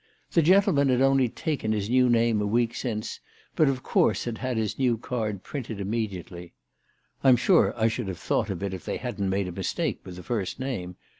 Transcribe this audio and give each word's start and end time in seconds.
The 0.31 0.41
gentleman 0.41 0.89
had 0.89 0.99
only 1.01 1.29
taken 1.29 1.73
his 1.73 1.87
new 1.87 2.09
name 2.09 2.41
a 2.41 2.45
week 2.47 2.73
since, 2.73 3.19
but 3.55 3.69
of 3.69 3.83
course 3.83 4.23
had 4.23 4.39
had 4.39 4.57
his 4.57 4.79
new 4.79 4.97
card 4.97 5.43
printed 5.43 5.79
immediately." 5.79 6.53
I'm 7.23 7.35
sure 7.37 7.71
I 7.77 7.87
should 7.87 8.07
have 8.07 8.17
thought 8.17 8.49
of 8.49 8.63
it 8.63 8.73
if 8.73 8.83
they 8.83 8.97
hadn't 8.97 9.29
made 9.29 9.47
a 9.47 9.51
mistake 9.51 9.99
with 10.03 10.15
the 10.15 10.23
first 10.23 10.59
name. 10.59 10.95